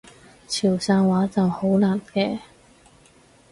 [0.47, 2.39] 潮汕話就好難嘅